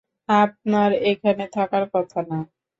[0.35, 2.39] আপনার এখানে থাকার কথা না।